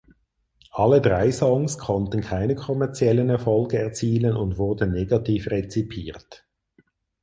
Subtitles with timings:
[0.71, 6.43] Alle drei Songs konnten keine kommerziellen Erfolge erzielen und wurden negativ rezipiert.